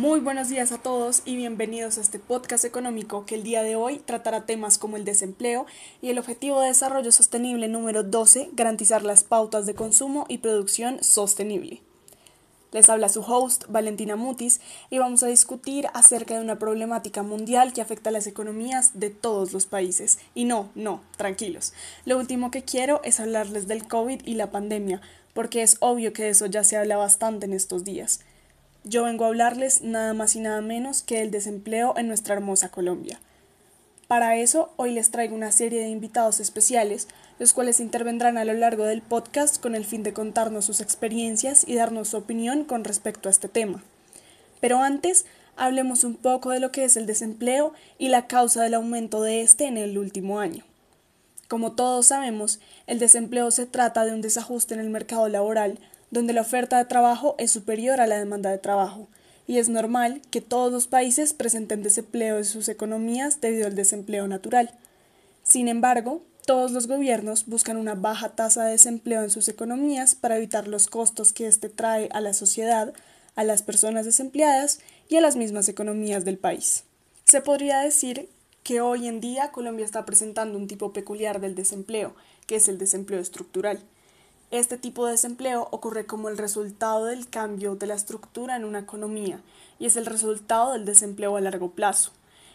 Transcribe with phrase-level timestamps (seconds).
[0.00, 3.76] Muy buenos días a todos y bienvenidos a este podcast económico que el día de
[3.76, 5.66] hoy tratará temas como el desempleo
[6.00, 11.04] y el objetivo de desarrollo sostenible número 12, garantizar las pautas de consumo y producción
[11.04, 11.82] sostenible.
[12.72, 17.74] Les habla su host, Valentina Mutis, y vamos a discutir acerca de una problemática mundial
[17.74, 20.18] que afecta a las economías de todos los países.
[20.34, 21.74] Y no, no, tranquilos.
[22.06, 25.02] Lo último que quiero es hablarles del COVID y la pandemia,
[25.34, 28.20] porque es obvio que de eso ya se habla bastante en estos días.
[28.84, 32.70] Yo vengo a hablarles nada más y nada menos que del desempleo en nuestra hermosa
[32.70, 33.20] Colombia.
[34.08, 37.06] Para eso, hoy les traigo una serie de invitados especiales,
[37.38, 41.64] los cuales intervendrán a lo largo del podcast con el fin de contarnos sus experiencias
[41.68, 43.84] y darnos su opinión con respecto a este tema.
[44.60, 48.74] Pero antes, hablemos un poco de lo que es el desempleo y la causa del
[48.74, 50.64] aumento de este en el último año.
[51.48, 55.78] Como todos sabemos, el desempleo se trata de un desajuste en el mercado laboral
[56.10, 59.08] donde la oferta de trabajo es superior a la demanda de trabajo,
[59.46, 64.28] y es normal que todos los países presenten desempleo en sus economías debido al desempleo
[64.28, 64.70] natural.
[65.42, 70.36] Sin embargo, todos los gobiernos buscan una baja tasa de desempleo en sus economías para
[70.36, 72.92] evitar los costos que éste trae a la sociedad,
[73.36, 76.84] a las personas desempleadas y a las mismas economías del país.
[77.24, 78.28] Se podría decir
[78.62, 82.14] que hoy en día Colombia está presentando un tipo peculiar del desempleo,
[82.46, 83.80] que es el desempleo estructural.
[84.50, 88.80] Este tipo de desempleo ocurre como el resultado del cambio de la estructura en una
[88.80, 89.40] economía
[89.78, 92.10] y es el resultado del desempleo a largo plazo.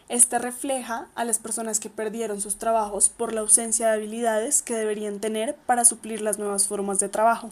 [0.10, 4.76] Este refleja a las personas que perdieron sus trabajos por la ausencia de habilidades que
[4.76, 7.50] deberían tener para suplir las nuevas formas de trabajo.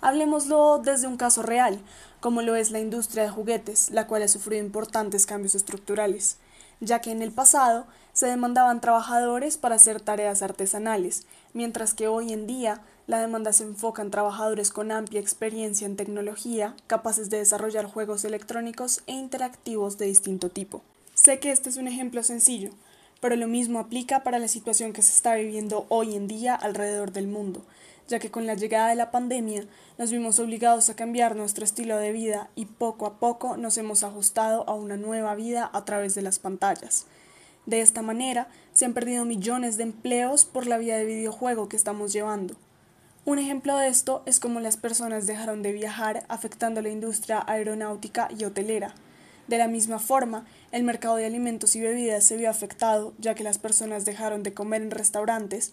[0.00, 1.78] Hablemoslo desde un caso real,
[2.18, 6.38] como lo es la industria de juguetes, la cual ha sufrido importantes cambios estructurales,
[6.80, 12.32] ya que en el pasado se demandaban trabajadores para hacer tareas artesanales, mientras que hoy
[12.32, 17.38] en día la demanda se enfoca en trabajadores con amplia experiencia en tecnología, capaces de
[17.38, 20.82] desarrollar juegos electrónicos e interactivos de distinto tipo.
[21.14, 22.70] Sé que este es un ejemplo sencillo,
[23.20, 27.12] pero lo mismo aplica para la situación que se está viviendo hoy en día alrededor
[27.12, 27.64] del mundo,
[28.08, 29.64] ya que con la llegada de la pandemia
[29.98, 34.02] nos vimos obligados a cambiar nuestro estilo de vida y poco a poco nos hemos
[34.02, 37.06] ajustado a una nueva vida a través de las pantallas.
[37.66, 41.76] De esta manera, se han perdido millones de empleos por la vía de videojuego que
[41.76, 42.56] estamos llevando.
[43.26, 48.28] Un ejemplo de esto es cómo las personas dejaron de viajar afectando la industria aeronáutica
[48.38, 48.94] y hotelera.
[49.48, 53.42] De la misma forma, el mercado de alimentos y bebidas se vio afectado ya que
[53.42, 55.72] las personas dejaron de comer en restaurantes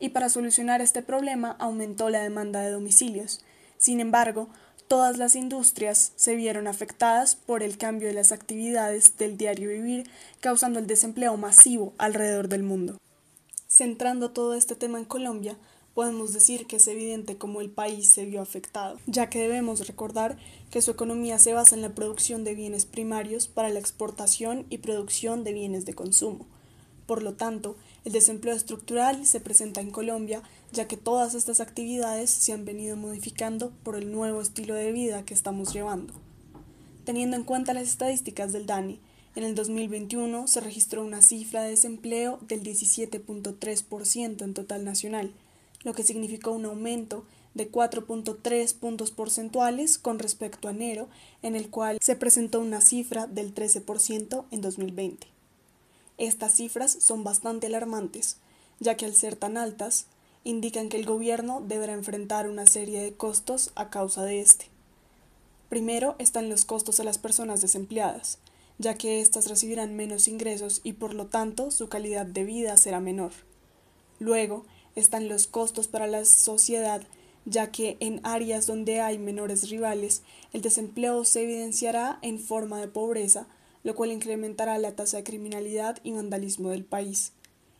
[0.00, 3.44] y para solucionar este problema aumentó la demanda de domicilios.
[3.76, 4.48] Sin embargo,
[4.88, 10.08] todas las industrias se vieron afectadas por el cambio de las actividades del diario vivir,
[10.40, 12.96] causando el desempleo masivo alrededor del mundo.
[13.68, 15.58] Centrando todo este tema en Colombia,
[15.94, 20.36] podemos decir que es evidente cómo el país se vio afectado, ya que debemos recordar
[20.70, 24.78] que su economía se basa en la producción de bienes primarios para la exportación y
[24.78, 26.46] producción de bienes de consumo.
[27.06, 32.30] Por lo tanto, el desempleo estructural se presenta en Colombia, ya que todas estas actividades
[32.30, 36.12] se han venido modificando por el nuevo estilo de vida que estamos llevando.
[37.04, 39.00] Teniendo en cuenta las estadísticas del DANI,
[39.36, 45.34] en el 2021 se registró una cifra de desempleo del 17.3% en total nacional,
[45.84, 47.24] lo que significó un aumento
[47.54, 51.08] de 4.3 puntos porcentuales con respecto a enero,
[51.42, 55.28] en el cual se presentó una cifra del 13% en 2020.
[56.18, 58.38] Estas cifras son bastante alarmantes,
[58.80, 60.06] ya que al ser tan altas,
[60.42, 64.66] indican que el gobierno deberá enfrentar una serie de costos a causa de este.
[65.68, 68.38] Primero están los costos a las personas desempleadas,
[68.78, 73.00] ya que éstas recibirán menos ingresos y por lo tanto su calidad de vida será
[73.00, 73.32] menor.
[74.18, 77.02] Luego están los costos para la sociedad,
[77.44, 80.22] ya que en áreas donde hay menores rivales,
[80.52, 83.46] el desempleo se evidenciará en forma de pobreza,
[83.82, 87.32] lo cual incrementará la tasa de criminalidad y vandalismo del país.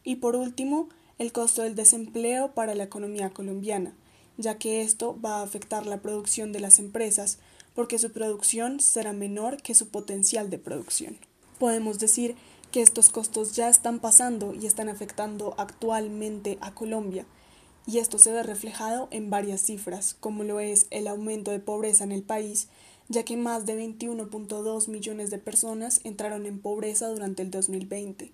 [0.02, 0.88] Y por último,
[1.18, 3.94] el costo del desempleo para la economía colombiana,
[4.36, 7.38] ya que esto va a afectar la producción de las empresas,
[7.74, 11.18] porque su producción será menor que su potencial de producción.
[11.58, 12.36] Podemos decir
[12.74, 17.24] que estos costos ya están pasando y están afectando actualmente a Colombia,
[17.86, 22.02] y esto se ve reflejado en varias cifras, como lo es el aumento de pobreza
[22.02, 22.66] en el país,
[23.08, 28.32] ya que más de 21.2 millones de personas entraron en pobreza durante el 2020.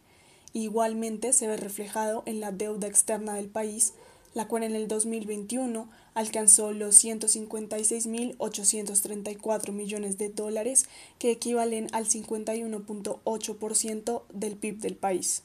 [0.54, 3.92] Igualmente se ve reflejado en la deuda externa del país,
[4.34, 10.86] la cual en el 2021 alcanzó los 156.834 millones de dólares,
[11.18, 15.44] que equivalen al 51.8% del PIB del país.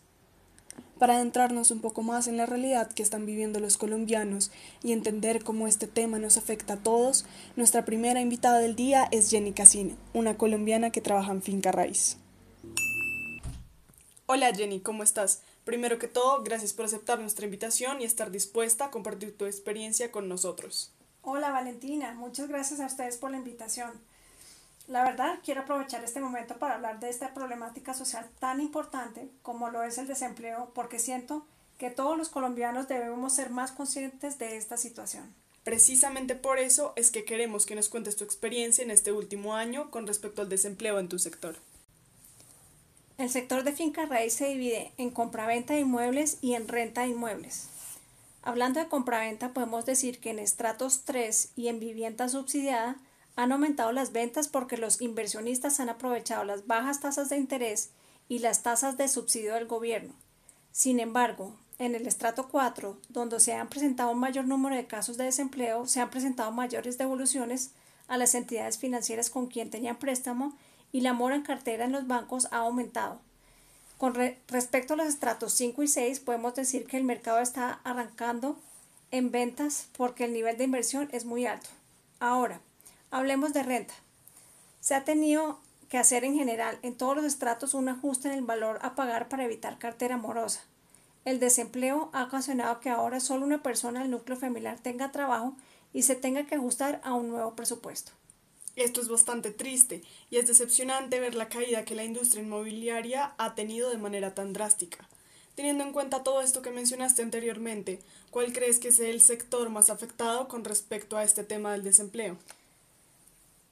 [1.00, 4.52] Para adentrarnos un poco más en la realidad que están viviendo los colombianos
[4.82, 7.26] y entender cómo este tema nos afecta a todos,
[7.58, 12.18] nuestra primera invitada del día es Jenny Casino, una colombiana que trabaja en Finca Raíz.
[14.28, 15.44] Hola Jenny, ¿cómo estás?
[15.66, 20.12] Primero que todo, gracias por aceptar nuestra invitación y estar dispuesta a compartir tu experiencia
[20.12, 20.92] con nosotros.
[21.22, 23.92] Hola Valentina, muchas gracias a ustedes por la invitación.
[24.88, 29.70] La verdad, quiero aprovechar este momento para hablar de esta problemática social tan importante como
[29.70, 31.46] lo es el desempleo, porque siento
[31.78, 35.36] que todos los colombianos debemos ser más conscientes de esta situación.
[35.64, 39.92] Precisamente por eso es que queremos que nos cuentes tu experiencia en este último año
[39.92, 41.58] con respecto al desempleo en tu sector.
[43.18, 47.08] El sector de finca raíz se divide en compraventa de inmuebles y en renta de
[47.08, 47.70] inmuebles.
[48.42, 52.98] Hablando de compraventa, podemos decir que en estratos 3 y en vivienda subsidiada
[53.38, 57.92] han aumentado las ventas porque los inversionistas han aprovechado las bajas tasas de interés
[58.28, 60.14] y las tasas de subsidio del gobierno.
[60.74, 65.16] Sin embargo, en el estrato 4, donde se han presentado un mayor número de casos
[65.16, 67.72] de desempleo, se han presentado mayores devoluciones
[68.10, 70.58] a las entidades financieras con quien tenían préstamo
[70.96, 73.20] y la mora en cartera en los bancos ha aumentado.
[73.98, 78.56] Con respecto a los estratos 5 y 6, podemos decir que el mercado está arrancando
[79.12, 81.68] en ventas porque el nivel de inversión es muy alto.
[82.22, 82.62] Ahora,
[83.12, 83.94] hablemos de renta.
[84.80, 85.60] Se ha tenido
[85.90, 89.28] que hacer en general en todos los estratos un ajuste en el valor a pagar
[89.28, 90.62] para evitar cartera morosa.
[91.26, 95.58] El desempleo ha ocasionado que ahora solo una persona del núcleo familiar tenga trabajo
[95.92, 98.14] y se tenga que ajustar a un nuevo presupuesto.
[98.76, 103.56] Esto es bastante triste y es decepcionante ver la caída que la industria inmobiliaria ha
[103.56, 105.08] tenido de manera tan drástica.
[105.56, 108.00] Teniendo en cuenta todo esto que mencionaste anteriormente,
[108.32, 112.38] ¿cuál crees que es el sector más afectado con respecto a este tema del desempleo?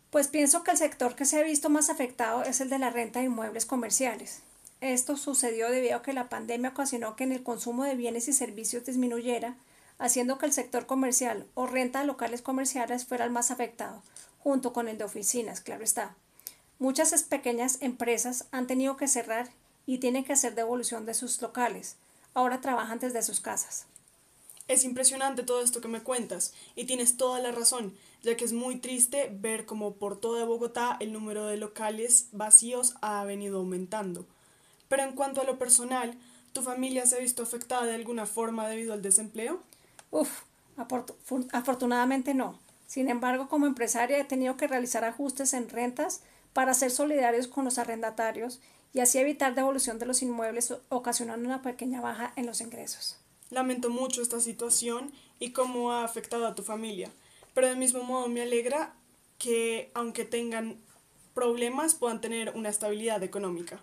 [0.09, 2.89] Pues pienso que el sector que se ha visto más afectado es el de la
[2.89, 4.39] renta de inmuebles comerciales.
[4.79, 8.33] Esto sucedió debido a que la pandemia ocasionó que en el consumo de bienes y
[8.33, 9.55] servicios disminuyera,
[9.97, 14.01] haciendo que el sector comercial o renta de locales comerciales fuera el más afectado,
[14.44, 16.16] junto con el de oficinas, claro está.
[16.78, 19.50] Muchas pequeñas empresas han tenido que cerrar
[19.86, 21.95] y tienen que hacer devolución de sus locales.
[22.34, 23.86] Ahora trabajan desde sus casas.
[24.68, 28.54] Es impresionante todo esto que me cuentas, y tienes toda la razón, ya que es
[28.54, 34.25] muy triste ver cómo por toda Bogotá el número de locales vacíos ha venido aumentando.
[34.89, 36.18] Pero en cuanto a lo personal,
[36.54, 39.62] ¿tu familia se ha visto afectada de alguna forma debido al desempleo?
[40.12, 40.44] Uf,
[41.51, 42.60] afortunadamente no.
[42.94, 46.22] Sin embargo, como empresaria he tenido que realizar ajustes en rentas
[46.54, 48.60] para ser solidarios con los arrendatarios
[48.94, 53.18] y así evitar devolución de los inmuebles ocasionando una pequeña baja en los ingresos.
[53.50, 57.10] Lamento mucho esta situación y cómo ha afectado a tu familia,
[57.56, 58.94] pero del mismo modo me alegra
[59.39, 60.78] que aunque tengan
[61.34, 63.80] problemas puedan tener una estabilidad económica.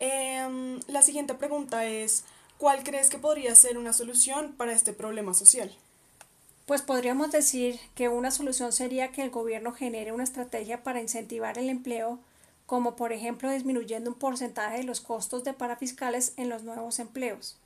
[0.00, 2.24] Em, la siguiente pregunta es,
[2.58, 5.74] ¿cuál crees que podría ser una solución para este problema social?
[6.66, 11.58] Pues podríamos decir que una solución sería que el gobierno genere una estrategia para incentivar
[11.58, 12.20] el empleo,
[12.66, 17.58] como por ejemplo disminuyendo un porcentaje de los costos de parafiscales en los nuevos empleos.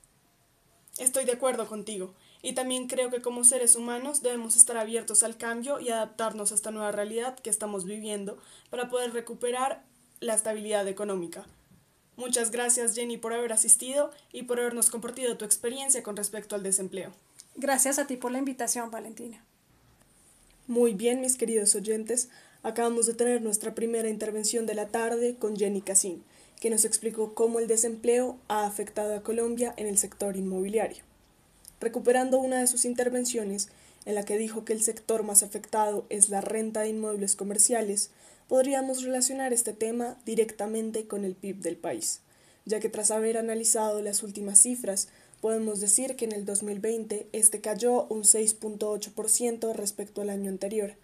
[0.98, 5.36] Estoy de acuerdo contigo, y también creo que como seres humanos debemos estar abiertos al
[5.36, 8.38] cambio y adaptarnos a esta nueva realidad que estamos viviendo
[8.70, 9.82] para poder recuperar
[10.20, 11.44] la estabilidad económica.
[12.16, 16.62] Muchas gracias Jenny por haber asistido y por habernos compartido tu experiencia con respecto al
[16.62, 17.12] desempleo.
[17.58, 19.42] Gracias a ti por la invitación, Valentina.
[20.66, 22.28] Muy bien, mis queridos oyentes,
[22.62, 26.22] acabamos de tener nuestra primera intervención de la tarde con Jenny Cassin,
[26.60, 31.02] que nos explicó cómo el desempleo ha afectado a Colombia en el sector inmobiliario.
[31.80, 33.70] Recuperando una de sus intervenciones,
[34.04, 38.10] en la que dijo que el sector más afectado es la renta de inmuebles comerciales,
[38.48, 42.20] podríamos relacionar este tema directamente con el PIB del país,
[42.66, 45.08] ya que tras haber analizado las últimas cifras,
[45.40, 50.94] podemos decir que en el 2020 este cayó un 6.8% respecto al año anterior,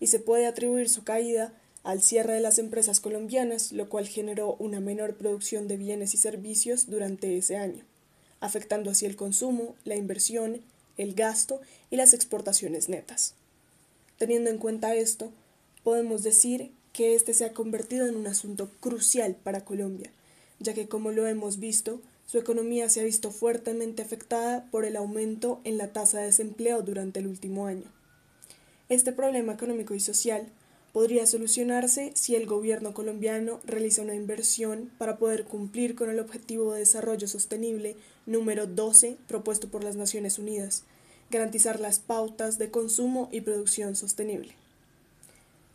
[0.00, 4.54] y se puede atribuir su caída al cierre de las empresas colombianas, lo cual generó
[4.58, 7.84] una menor producción de bienes y servicios durante ese año,
[8.40, 10.60] afectando así el consumo, la inversión,
[10.96, 13.34] el gasto y las exportaciones netas.
[14.18, 15.32] Teniendo en cuenta esto,
[15.82, 20.10] podemos decir que este se ha convertido en un asunto crucial para Colombia,
[20.58, 24.94] ya que como lo hemos visto, su economía se ha visto fuertemente afectada por el
[24.94, 27.86] aumento en la tasa de desempleo durante el último año.
[28.88, 30.46] Este problema económico y social
[30.92, 36.72] podría solucionarse si el gobierno colombiano realiza una inversión para poder cumplir con el Objetivo
[36.72, 37.96] de Desarrollo Sostenible
[38.26, 40.84] número 12 propuesto por las Naciones Unidas,
[41.32, 44.54] garantizar las pautas de consumo y producción sostenible.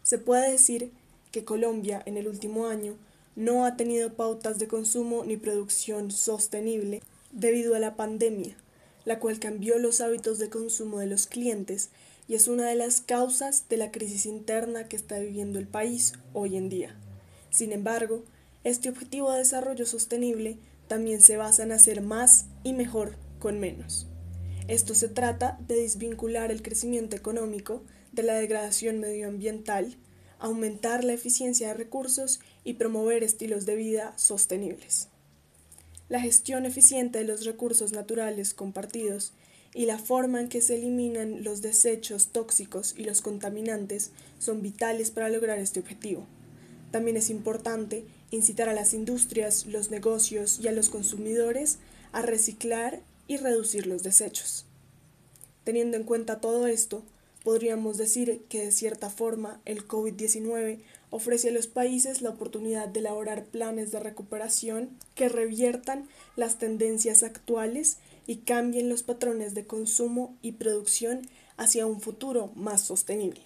[0.03, 0.89] Se puede decir
[1.33, 2.95] que Colombia en el último año
[3.35, 7.01] no ha tenido pautas de consumo ni producción sostenible,
[7.31, 8.55] debido a la pandemia,
[9.03, 11.89] la cual cambió los hábitos de consumo de los clientes
[12.27, 16.13] y es una de las causas de la crisis interna que está viviendo el país
[16.33, 16.95] hoy en día.
[17.49, 18.23] Sin embargo,
[18.63, 24.07] este objetivo de desarrollo sostenible también se basa en hacer más y mejor con menos.
[24.67, 29.97] Esto se trata de desvincular el crecimiento económico de la degradación medioambiental,
[30.39, 35.07] aumentar la eficiencia de recursos y promover estilos de vida sostenibles.
[36.09, 39.31] La gestión eficiente de los recursos naturales compartidos
[39.73, 45.11] y la forma en que se eliminan los desechos tóxicos y los contaminantes son vitales
[45.11, 46.25] para lograr este objetivo.
[46.91, 51.77] También es importante incitar a las industrias, los negocios y a los consumidores
[52.11, 54.65] a reciclar y reducir los desechos.
[55.65, 57.03] Teniendo en cuenta todo esto,
[57.43, 62.99] podríamos decir que de cierta forma el COVID-19 ofrece a los países la oportunidad de
[62.99, 67.97] elaborar planes de recuperación que reviertan las tendencias actuales
[68.27, 71.21] y cambien los patrones de consumo y producción
[71.57, 73.41] hacia un futuro más sostenible.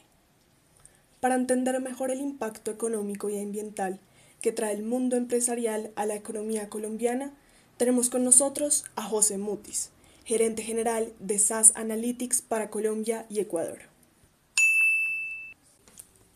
[1.20, 4.00] Para entender mejor el impacto económico y ambiental
[4.42, 7.34] que trae el mundo empresarial a la economía colombiana,
[7.78, 9.90] tenemos con nosotros a José Mutis,
[10.24, 13.80] gerente general de SAS Analytics para Colombia y Ecuador.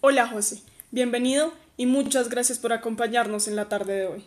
[0.01, 0.61] Hola José,
[0.93, 4.23] bienvenido y muchas gracias por acompañarnos en la tarde de hoy.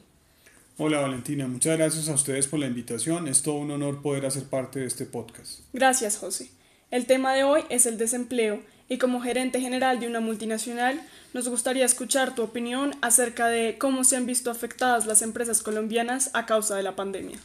[0.78, 3.28] Hola Valentina, muchas gracias a ustedes por la invitación.
[3.28, 5.60] Es todo un honor poder hacer parte de este podcast.
[5.72, 6.50] Gracias, José.
[6.90, 11.00] El tema de hoy es el desempleo y como gerente general de una multinacional,
[11.34, 16.30] nos gustaría escuchar tu opinión acerca de cómo se han visto afectadas las empresas colombianas
[16.34, 17.38] a causa de la pandemia.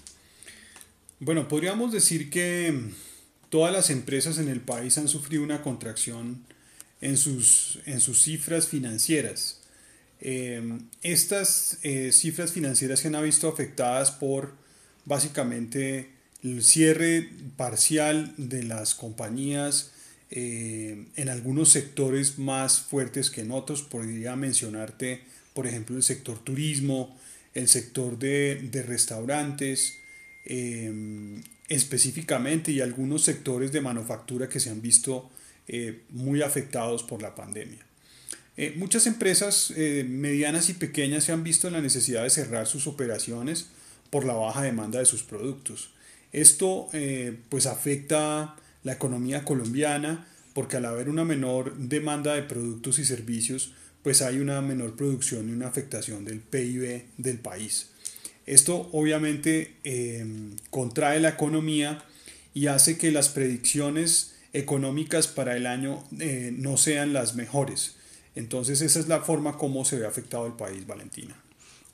[1.19, 2.89] Bueno, podríamos decir que
[3.49, 6.43] todas las empresas en el país han sufrido una contracción
[7.01, 9.59] en sus, en sus cifras financieras.
[10.19, 14.53] Em, estas eh, cifras financieras se han visto afectadas por
[15.05, 16.11] básicamente
[16.43, 17.27] el cierre
[17.57, 19.91] parcial de las compañías
[20.29, 23.81] eh, en algunos sectores más fuertes que en otros.
[23.81, 25.21] Podría mencionarte,
[25.53, 27.19] por ejemplo, el sector turismo,
[27.55, 29.97] el sector de, de restaurantes,
[30.45, 35.29] em, específicamente, y algunos sectores de manufactura que se han visto
[35.73, 37.79] eh, muy afectados por la pandemia.
[38.57, 42.67] Eh, muchas empresas eh, medianas y pequeñas se han visto en la necesidad de cerrar
[42.67, 43.67] sus operaciones
[44.09, 45.93] por la baja demanda de sus productos.
[46.33, 46.89] Esto
[47.47, 53.73] pues afecta la economía colombiana porque al haber una menor demanda de productos y servicios
[54.03, 57.91] pues hay una menor producción y una afectación del PIB del país.
[58.45, 59.77] Esto obviamente
[60.69, 62.03] contrae la economía
[62.53, 67.95] y hace que las predicciones económicas para el año no sean las mejores.
[68.35, 71.35] Entonces esa es la forma como se ve afectado el país, Valentina.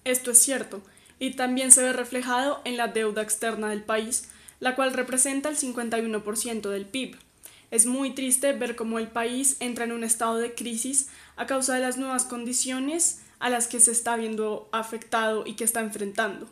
[0.04, 0.82] Esto es cierto,
[1.20, 5.58] y también se ve reflejado en la deuda externa del país, la cual representa el
[5.58, 7.18] 51% del PIB.
[7.70, 11.76] Es muy triste ver cómo el país entra en un estado de crisis a causa
[11.76, 16.48] de las nuevas condiciones a las que se está viendo afectado y que está enfrentando.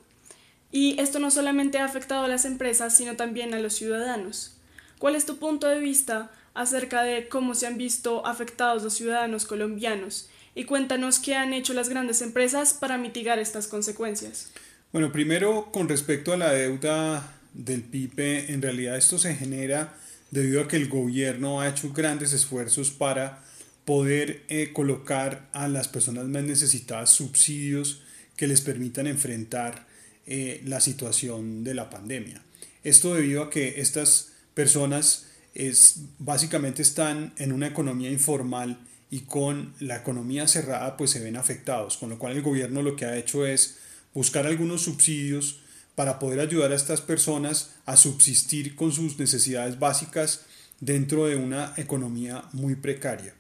[0.72, 4.55] Y esto no solamente ha afectado a las empresas, sino también a los ciudadanos.
[5.00, 9.46] ¿Cuál es tu punto de vista acerca de cómo se han visto afectados los ciudadanos
[9.46, 14.50] colombianos y cuéntanos qué han hecho las grandes empresas para mitigar estas consecuencias.
[14.92, 19.94] Bueno, primero con respecto a la deuda del PIB, en realidad esto se genera
[20.32, 23.44] debido a que el gobierno ha hecho grandes esfuerzos para
[23.84, 28.02] poder eh, colocar a las personas más necesitadas subsidios
[28.38, 29.86] que les permitan enfrentar
[30.25, 32.42] eh, la situación de la pandemia.
[32.84, 38.80] Esto debido a que estas personas es, básicamente están en una economía informal
[39.12, 42.96] y con la economía cerrada pues se ven afectados, con lo cual el gobierno lo
[42.96, 43.78] que ha hecho es
[44.14, 45.60] buscar algunos subsidios
[45.94, 50.42] para poder ayudar a estas personas a subsistir con sus necesidades básicas
[50.80, 53.34] dentro de una economía muy precaria.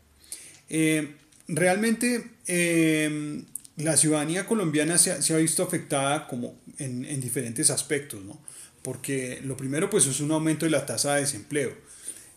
[0.69, 1.15] Eh,
[1.47, 3.43] realmente eh,
[3.77, 8.39] la ciudadanía colombiana se ha, visto afectada como en, en diferentes aspectos, ¿no?
[8.85, 11.73] Porque lo primero pues es un aumento de la tasa de desempleo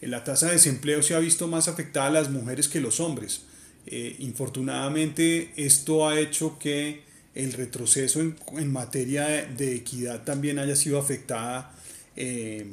[0.07, 3.43] la tasa de desempleo se ha visto más afectada a las mujeres que los hombres.
[3.87, 7.03] Eh, infortunadamente esto ha hecho que
[7.35, 11.75] el retroceso en, materia de, equidad también haya sido afectada,
[12.17, 12.67] eh,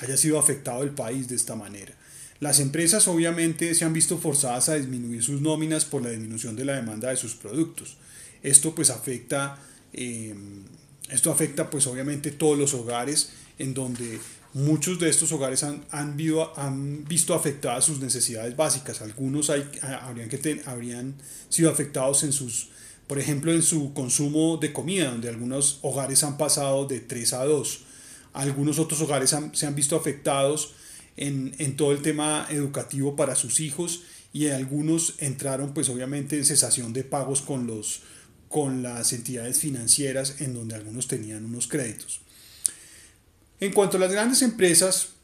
[0.00, 1.94] haya sido afectado el país de esta manera.
[2.40, 6.64] Las empresas obviamente se han visto forzadas a disminuir sus nóminas por la disminución de
[6.64, 7.96] la demanda de sus productos.
[8.42, 9.58] Esto pues afecta,
[9.92, 10.34] eh,
[11.12, 14.18] esto afecta pues obviamente todos los hogares en donde
[14.54, 16.14] Muchos de estos hogares han, han,
[17.08, 19.00] visto afectadas sus necesidades básicas.
[19.00, 21.14] Algunos habrían, que habrían
[21.48, 22.68] sido afectados en sus,
[23.06, 27.44] por ejemplo, en su consumo de comida, donde algunos hogares han pasado de 3 a
[27.46, 27.84] 2.
[28.34, 30.74] algunos otros hogares se han visto afectados
[31.16, 34.02] en, en, todo el tema educativo para sus hijos
[34.34, 38.00] y algunos entraron pues obviamente en cesación de pagos con, los,
[38.52, 42.20] con las entidades financieras en donde algunos tenían unos créditos.
[43.58, 45.14] En cuanto a las grandes empresas,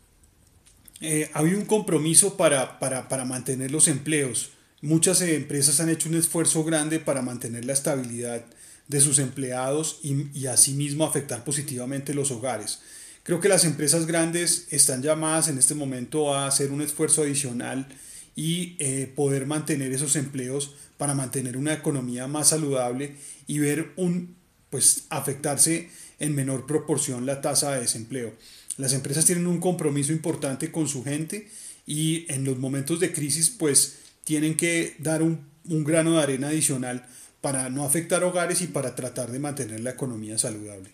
[1.00, 4.50] eh, ha habido un compromiso para, para, para mantener los empleos.
[4.80, 8.44] Muchas empresas han hecho un esfuerzo grande para mantener la estabilidad
[8.88, 12.80] de sus empleados y, y asimismo afectar positivamente los hogares.
[13.25, 17.87] Creo que las empresas grandes están llamadas en este momento a hacer un esfuerzo adicional
[18.35, 24.37] y eh, poder mantener esos empleos para mantener una economía más saludable y ver un
[24.69, 25.88] pues afectarse
[26.19, 28.35] en menor proporción la tasa de desempleo.
[28.76, 31.49] Las empresas tienen un compromiso importante con su gente
[31.87, 36.49] y en los momentos de crisis pues tienen que dar un, un grano de arena
[36.49, 37.07] adicional
[37.40, 40.90] para no afectar hogares y para tratar de mantener la economía saludable.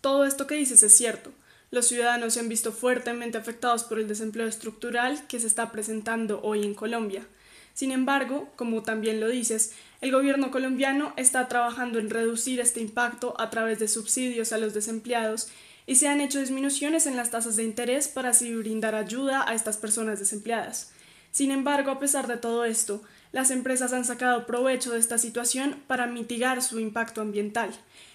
[0.00, 1.32] Todo esto que dices es cierto.
[1.70, 6.40] Los ciudadanos se han visto fuertemente afectados por el desempleo estructural que se está presentando
[6.42, 7.26] hoy en Colombia.
[7.74, 13.34] Sin embargo, como también lo dices, el gobierno colombiano está trabajando en reducir este impacto
[13.38, 15.48] a través de subsidios a los desempleados
[15.84, 19.54] y se han hecho disminuciones en las tasas de interés para así brindar ayuda a
[19.54, 20.92] estas personas desempleadas.
[21.32, 23.02] Sin embargo, a pesar de todo esto,
[23.32, 27.70] las empresas han sacado provecho de esta situación para mitigar su impacto ambiental.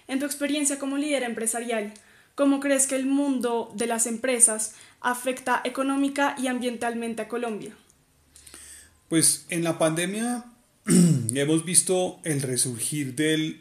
[0.08, 1.94] En tu experiencia como líder empresarial,
[2.34, 7.76] ¿cómo crees que el mundo de las empresas afecta económica y ambientalmente a Colombia?
[9.10, 10.46] Pues en la pandemia
[11.34, 13.60] hemos visto el resurgir del,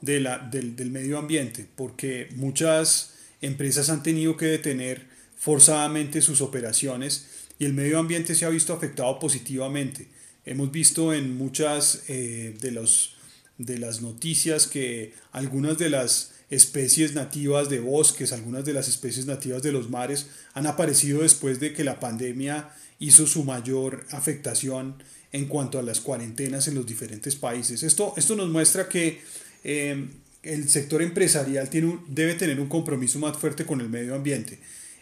[0.00, 5.06] del, medio ambiente, porque muchas empresas han tenido que detener
[5.38, 7.28] forzadamente sus operaciones
[7.60, 10.08] y el medio ambiente se ha visto afectado positivamente.
[10.44, 13.14] Hemos visto en muchas eh, de los
[13.58, 19.26] de las noticias que algunas de las especies nativas de bosques, algunas de las especies
[19.26, 22.70] nativas de los mares han aparecido después de que la pandemia
[23.00, 27.82] hizo su mayor afectación en cuanto a las cuarentenas en los diferentes países.
[27.82, 29.20] Esto, esto nos muestra que
[29.64, 30.08] eh,
[30.42, 34.60] el sector empresarial tiene debe tener un compromiso más fuerte con el medio ambiente,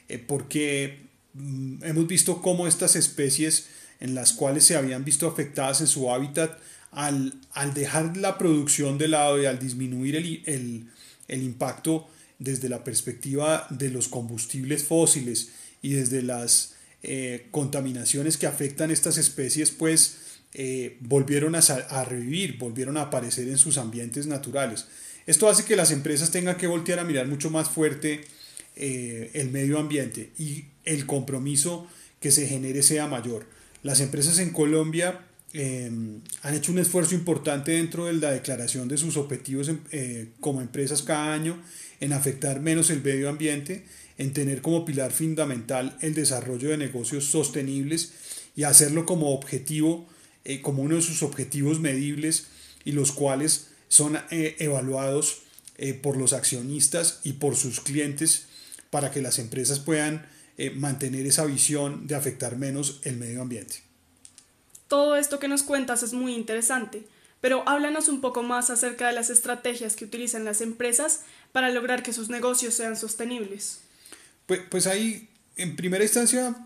[0.08, 1.00] eh, porque
[1.34, 3.66] mm, hemos visto cómo estas especies
[4.00, 6.58] en las cuales se habían visto afectadas en su hábitat
[6.90, 7.34] al,
[7.74, 10.88] dejar la producción de lado y al disminuir el,
[11.28, 15.50] impacto desde la perspectiva de los combustibles fósiles
[15.82, 20.18] y desde las eh, contaminaciones que afectan estas especies, pues
[20.54, 24.86] eh, volvieron a, revivir, volvieron a aparecer en sus ambientes naturales.
[25.26, 28.22] Esto hace que las empresas tengan que voltear a mirar mucho más fuerte
[28.76, 31.86] eh, el medio ambiente y el compromiso
[32.20, 33.46] que se genere sea mayor.
[33.82, 35.20] Las empresas en Colombia
[35.54, 40.60] Em, han hecho un esfuerzo importante dentro de la declaración de sus objetivos eh, como
[40.60, 41.56] empresas cada año
[42.00, 43.84] en afectar menos el medio ambiente,
[44.18, 48.12] en tener como pilar fundamental el desarrollo de negocios sostenibles
[48.56, 50.06] y hacerlo como objetivo,
[50.44, 52.48] eh, como uno de sus objetivos medibles
[52.84, 55.42] y los cuales son eh, evaluados
[56.02, 58.46] por los accionistas y por sus clientes
[58.90, 60.26] para que las empresas puedan
[60.74, 63.76] mantener esa visión de afectar menos el medio ambiente.
[64.88, 67.04] Todo esto que nos cuentas es muy interesante,
[67.42, 71.20] pero háblanos un poco más acerca de las estrategias que utilizan las empresas
[71.52, 73.80] para lograr que sus negocios sean sostenibles.
[74.48, 76.56] Pues, pues ahí, en primera instancia,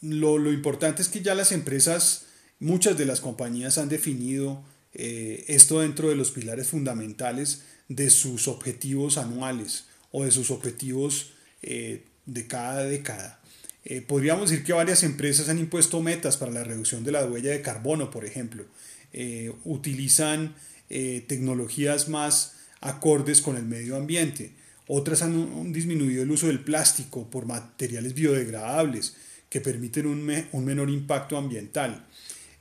[0.00, 2.24] lo, lo, importante es que ya las empresas,
[2.60, 8.48] muchas de las compañías han definido eh, esto dentro de los pilares fundamentales de sus
[8.48, 13.42] objetivos anuales o de sus objetivos eh, de cada década.
[13.84, 17.50] Eh, podríamos decir que varias empresas han impuesto metas para la reducción de la huella
[17.50, 18.64] de carbono, por ejemplo.
[19.64, 20.54] Utilizan
[20.88, 24.52] tecnologías más acordes con el medio ambiente.
[24.88, 29.16] Otras han, disminuido el uso del plástico por materiales biodegradables
[29.48, 32.04] que permiten un, menor impacto ambiental.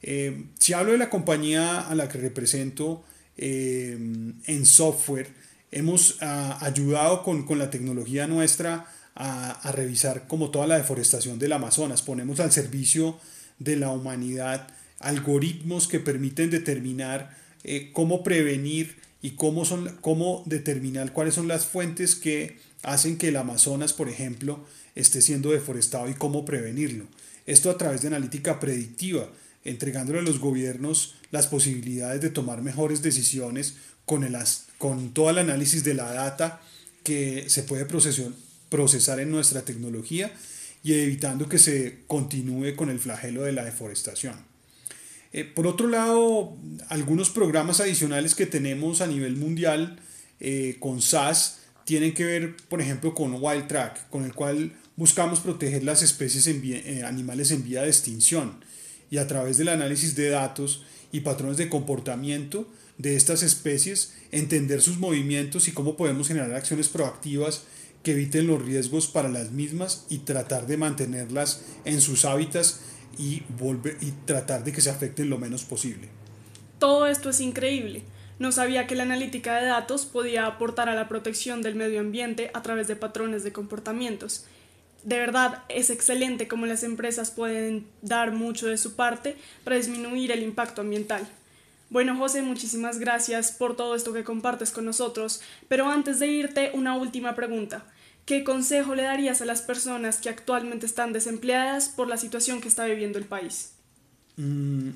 [0.01, 3.03] si hablo de la compañía a la que represento
[3.37, 5.27] en software,
[5.71, 11.53] hemos ah, ayudado con, con la tecnología nuestra a, revisar como toda la deforestación del
[11.53, 12.01] Amazonas.
[12.01, 13.17] Ponemos al servicio
[13.59, 14.67] de la humanidad
[14.99, 21.65] algoritmos que permiten determinar eh, cómo prevenir y cómo, son, cómo determinar cuáles son las
[21.65, 27.05] fuentes que hacen que el Amazonas, por ejemplo, esté siendo deforestado y cómo prevenirlo.
[27.47, 29.27] Esto a través de analítica predictiva,
[29.63, 33.73] entregándole a los gobiernos las posibilidades de tomar mejores decisiones
[34.05, 34.37] con, el,
[34.77, 36.61] con todo el análisis de la data
[37.03, 38.27] que se puede procesar,
[38.69, 40.31] procesar en nuestra tecnología
[40.83, 44.35] y evitando que se continúe con el flagelo de la deforestación.
[45.37, 46.55] Eh, por otro lado,
[46.87, 49.99] algunos programas adicionales que tenemos a nivel mundial
[50.39, 55.41] eh, con SAS tienen que ver, por ejemplo, con Wild Track, con el cual buscamos
[55.41, 58.63] proteger las especies eh, animales en vía de extinción.
[59.11, 64.81] Y a través del análisis de datos y patrones de comportamiento de estas especies, entender
[64.81, 67.63] sus movimientos y cómo podemos generar acciones proactivas
[68.03, 72.79] que eviten los riesgos para las mismas y tratar de mantenerlas en sus hábitats
[73.17, 76.09] y, volver, y tratar de que se afecten lo menos posible.
[76.79, 78.03] Todo esto es increíble.
[78.37, 82.51] No sabía que la analítica de datos podía aportar a la protección del medio ambiente
[82.53, 84.45] a través de patrones de comportamientos.
[85.03, 90.31] De verdad, es excelente cómo las empresas pueden dar mucho de su parte para disminuir
[90.31, 91.25] el impacto ambiental.
[91.89, 96.71] Bueno, José, muchísimas gracias por todo esto que compartes con nosotros, pero antes de irte,
[96.73, 97.85] una última pregunta.
[98.25, 102.67] ¿Qué consejo le darías a las personas que actualmente están desempleadas por la situación que
[102.67, 103.73] está viviendo el país?
[104.37, 104.89] Mm,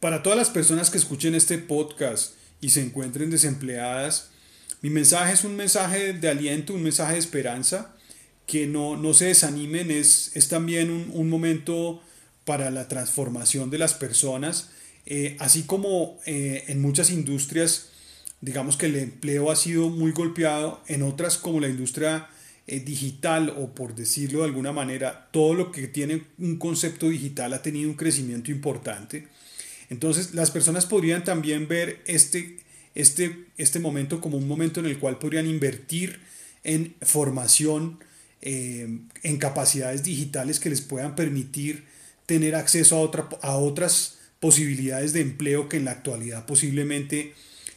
[0.00, 4.30] para todas las personas que escuchen este podcast y se encuentren desempleadas,
[4.80, 7.94] mi mensaje es un mensaje de aliento, un mensaje de esperanza,
[8.46, 12.02] que no, no se desanimen, es, es también un, un, momento
[12.44, 14.70] para la transformación de las personas,
[15.06, 17.91] eh, así como eh, en muchas industrias
[18.42, 22.28] digamos que el empleo ha sido muy golpeado, en otras como la industria
[22.66, 27.54] eh, digital o por decirlo de alguna manera, todo lo que tiene un concepto digital
[27.54, 29.28] ha tenido un crecimiento importante.
[29.90, 32.58] Entonces las personas podrían también ver este,
[32.96, 36.20] este, este momento como un momento en el cual podrían invertir
[36.64, 38.00] en formación,
[38.40, 38.88] eh,
[39.22, 41.84] en capacidades digitales que les puedan permitir
[42.26, 47.34] tener acceso a, otra, a otras posibilidades de empleo que en la actualidad posiblemente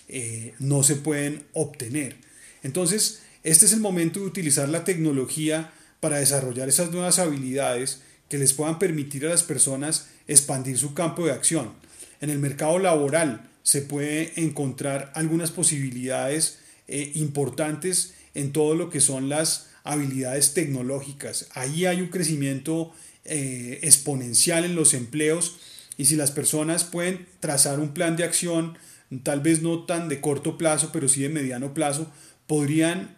[0.08, 2.18] eh, no se pueden obtener.
[2.64, 8.38] Entonces, este es el momento de utilizar la tecnología para desarrollar esas nuevas habilidades que
[8.38, 11.74] les puedan permitir a las personas expandir su campo de acción.
[12.22, 19.02] En el mercado laboral se puede encontrar algunas posibilidades eh, importantes en todo lo que
[19.02, 21.48] son las habilidades tecnológicas.
[21.54, 25.58] Ahí hay un crecimiento eh, exponencial en los empleos
[25.98, 28.78] y si las personas pueden trazar un plan de acción
[29.24, 32.12] tal vez no tan de corto plazo, pero sí de mediano plazo,
[32.48, 33.18] podrían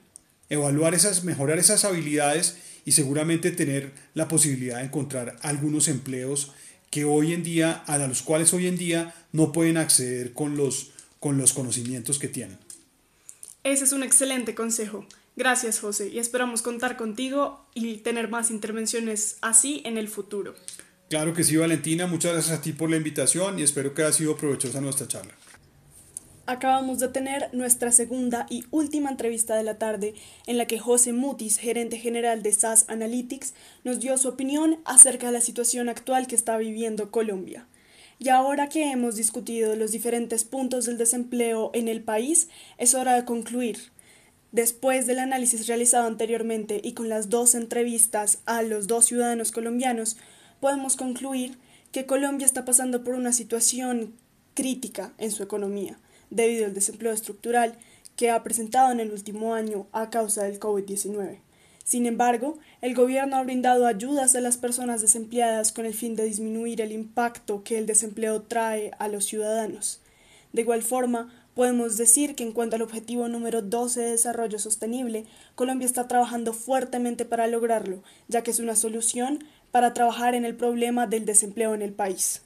[0.49, 6.53] evaluar esas, mejorar esas habilidades y seguramente tener la posibilidad de encontrar algunos empleos
[6.89, 10.91] que hoy en día, a los cuales hoy en día no pueden acceder con los,
[11.19, 12.57] con los conocimientos que tienen.
[13.63, 15.05] Ese es un excelente consejo.
[15.35, 20.55] Gracias, José, y esperamos contar contigo y tener más intervenciones así en el futuro.
[21.09, 22.07] Claro que sí, Valentina.
[22.07, 25.33] Muchas gracias a ti por la invitación y espero que haya sido provechosa nuestra charla.
[26.49, 30.13] Acabamos de tener nuestra segunda y última entrevista de la tarde
[30.45, 35.27] en la que José Mutis, gerente general de SAS Analytics, nos dio su opinión acerca
[35.27, 37.67] de la situación actual que está viviendo Colombia.
[38.17, 43.15] Y ahora que hemos discutido los diferentes puntos del desempleo en el país, es hora
[43.15, 43.91] de concluir.
[44.53, 50.15] Después del análisis realizado anteriormente y con las dos entrevistas a los dos ciudadanos colombianos,
[50.61, 51.57] podemos concluir
[51.91, 54.13] que Colombia está pasando por una situación
[54.53, 57.77] crítica en su economía debido al desempleo estructural
[58.15, 61.39] que ha presentado en el último año a causa del COVID-19.
[61.83, 66.25] Sin embargo, el gobierno ha brindado ayudas a las personas desempleadas con el fin de
[66.25, 70.01] disminuir el impacto que el desempleo trae a los ciudadanos.
[70.51, 75.25] De igual forma, podemos decir que en cuanto al objetivo número 12 de desarrollo sostenible,
[75.55, 80.55] Colombia está trabajando fuertemente para lograrlo, ya que es una solución para trabajar en el
[80.55, 82.41] problema del desempleo en el país.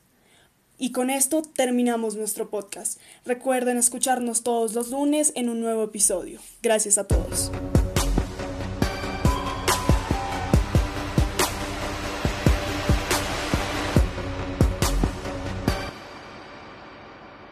[0.82, 3.00] Y con esto terminamos nuestro podcast.
[3.24, 6.40] Recuerden escucharnos todos los lunes en un nuevo episodio.
[6.64, 7.52] Gracias a todos.